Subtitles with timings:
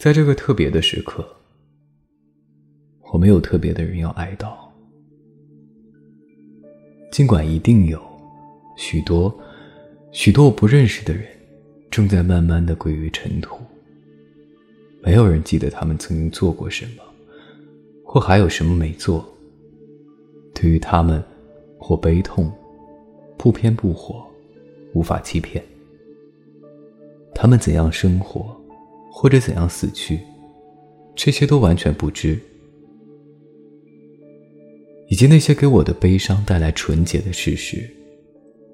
[0.00, 1.22] 在这个特别的时刻，
[3.12, 4.56] 我没有特别的人要哀悼，
[7.12, 8.00] 尽管一定有
[8.78, 9.38] 许多
[10.10, 11.26] 许多我不认识的人
[11.90, 13.58] 正在慢慢的归于尘土。
[15.02, 17.02] 没有人记得他们曾经做过什么，
[18.02, 19.22] 或还有什么没做。
[20.54, 21.22] 对于他们，
[21.78, 22.50] 或悲痛，
[23.36, 24.26] 不偏不火，
[24.94, 25.62] 无法欺骗。
[27.34, 28.58] 他们怎样生活，
[29.10, 30.20] 或者怎样死去，
[31.14, 32.38] 这些都完全不知。
[35.08, 37.90] 以及那些给我的悲伤带来纯洁的事实，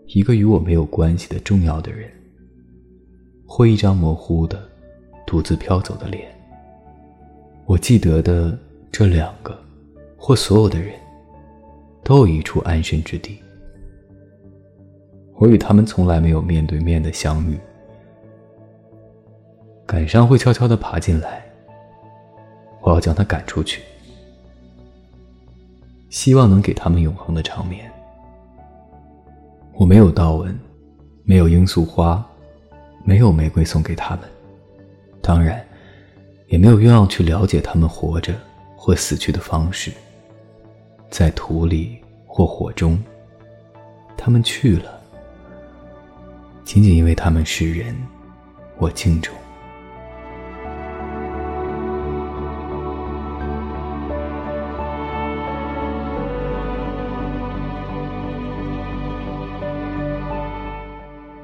[0.08, 2.10] 一个与我没有关系的重要的人，
[3.46, 4.62] 或一张模糊的。
[5.26, 6.32] 独自飘走的脸，
[7.64, 8.56] 我记得的
[8.92, 9.60] 这两个，
[10.16, 10.94] 或所有的人，
[12.04, 13.36] 都有一处安身之地。
[15.34, 17.58] 我与他们从来没有面对面的相遇，
[19.86, 21.44] 感伤会悄悄的爬进来，
[22.80, 23.80] 我要将他赶出去，
[26.10, 27.88] 希望能给他们永恒的长眠。
[29.74, 30.58] 我没有悼文，
[31.22, 32.24] 没有罂粟花，
[33.04, 34.24] 没有玫瑰送给他们。
[35.22, 35.64] 当然，
[36.48, 38.34] 也没有愿望去了解他们活着
[38.76, 39.92] 或死去的方式。
[41.10, 42.98] 在土里或火中，
[44.16, 45.00] 他们去了，
[46.64, 47.94] 仅仅因为他们是人，
[48.78, 49.32] 我敬重。